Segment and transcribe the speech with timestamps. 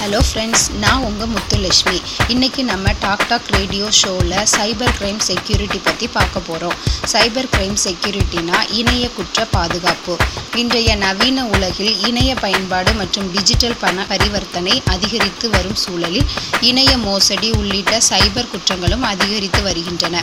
[0.00, 1.98] Hello friends நான் உங்கள் முத்துலட்சுமி.
[2.32, 6.76] இன்றைக்கி நம்ம டாக் டாக் ரேடியோ ஷோவில் சைபர் கிரைம் செக்யூரிட்டி பற்றி பார்க்க போகிறோம்
[7.12, 10.14] சைபர் கிரைம் செக்யூரிட்டினா இணைய குற்ற பாதுகாப்பு.
[10.62, 16.28] இன்றைய நவீன உலகில் இணைய பயன்பாடு மற்றும் டிஜிட்டல் பண பரிவர்த்தனை அதிகரித்து வரும் சூழலில்
[16.70, 20.22] இணைய மோசடி உள்ளிட்ட சைபர் குற்றங்களும் அதிகரித்து வருகின்றன.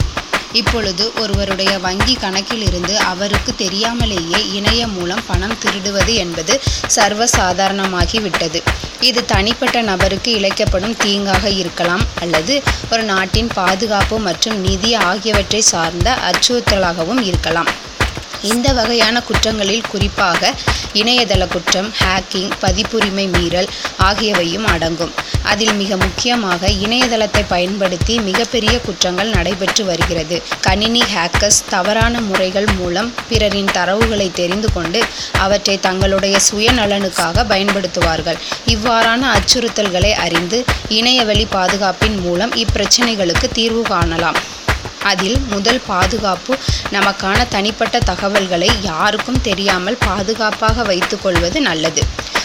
[0.60, 6.54] இப்பொழுது ஒருவருடைய வங்கி கணக்கிலிருந்து அவருக்கு தெரியாமலேயே இணையம் மூலம் பணம் திருடுவது என்பது
[6.96, 8.60] சர்வசாதாரணமாகிவிட்டது.
[9.08, 12.54] இது தனிப்பட்ட நபருக்கு இழைக்கப்படும் தீங்காக இருக்கலாம் அல்லது
[12.92, 17.70] ஒரு நாட்டின் பாதுகாப்பு மற்றும் நிதி ஆகியவற்றை சார்ந்த அச்சுறுத்தலாகவும் இருக்கலாம்.
[18.52, 20.50] இந்த வகையான குற்றங்களில் குறிப்பாக
[21.00, 23.68] இணையதள குற்றம் ஹேக்கிங் பதிப்புரிமை மீறல்
[24.08, 25.12] ஆகியவையும் அடங்கும்.
[25.52, 30.42] அதில் மிக முக்கியமாக இணையதளத்தை பயன்படுத்தி மிகப்பெரிய குற்றங்கள் நடைபெற்று வருகிறது.
[30.60, 35.02] கணினி ஹேக்கர்ஸ் தவறான முறைகள் மூலம் பிறரின் தரவுகளை தெரிந்து கொண்டு
[35.46, 38.40] அவற்றை தங்களுடைய சுயநலனுக்காக பயன்படுத்துவார்கள்.
[38.74, 44.40] இவ்வாறான அச்சுறுத்தல்களை அறிந்து இணையவழி பாதுகாப்பின் மூலம் இப்பிரச்சனைகளுக்கு தீர்வு காணலாம்.
[45.08, 46.54] அதில் முதல் பாதுகாப்பு
[46.92, 52.02] நமக்கான தனிப்பட்ட தகவல்களை யாருக்கும் தெரியாமல் பாதுகாப்பாக வைத்துக்கொள்வது நல்லது.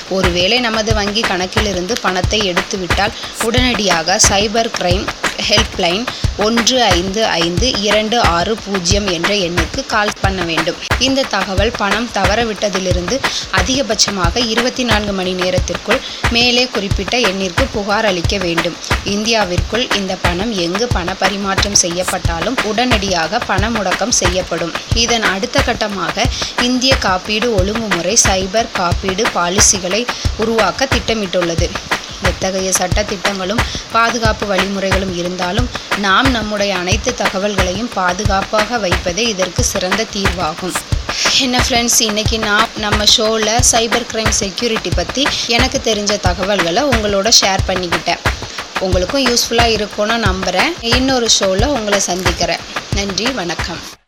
[0.10, 5.06] ஒருவேளை நமது வங்கி கணக்கிலிருந்து பணத்தை எடுத்துவிட்டால் உடனடியாக சைபர் கிரைம்
[5.50, 6.06] ஹெல்ப்லைன்
[6.38, 10.76] ஒன்று ஐந்து ஐந்து இரண்டு ஆறு பூஜ்ஜியம் என்ற எண்ணுக்கு கால் பண்ண வேண்டும்.
[11.00, 13.20] இந்த தகவல் பணம் தவறவிட்டதிலிருந்து
[13.60, 18.76] அதிகபட்சமாக இருபத்தி நான்கு மணி நேரத்திற்குள் மேலே குறிப்பிட்ட எண்ணிற்கு புகார் அளிக்க வேண்டும்.
[19.06, 24.74] இந்தியாவிற்குள் இந்த பணம் எங்கு பண பரிமாற்றம் செய்யப்பட்டாலும் உடனடியாக பண முடக்கம் செய்யப்படும்.
[24.94, 26.26] இதன் அடுத்த கட்டமாக
[26.62, 30.06] இந்திய காப்பீடு ஒழுங்குமுறை சைபர் காப்பீடு பாலிசிகளை
[30.38, 31.70] உருவாக்க திட்டமிட்டுள்ளது.
[32.30, 40.76] எத்தகைய சட்ட திட்டங்களும் பாதுகாப்பு வழிமுறைகளும் இருந்தாலும் நாம் நம்முடைய அனைத்து தகவல்களையும் பாதுகாப்பாக வைப்பதே இதற்கு சிறந்த தீர்வாகும்.
[41.42, 47.68] என்ன ஃப்ரெண்ட்ஸ் இன்றைக்கி நான் நம்ம ஷோவில் சைபர் கிரைம் செக்யூரிட்டி பற்றி எனக்கு தெரிஞ்ச தகவல்களை உங்களோட ஷேர்
[47.68, 48.22] பண்ணிக்கிட்டேன்.
[48.80, 52.64] உங்களுக்கும் யூஸ்ஃபுல்லாக இருக்கும்னு நம்புகிறேன் இன்னொரு ஷோவில் உங்களை சந்திக்கிறேன்.
[52.96, 54.01] நன்றி வணக்கம்.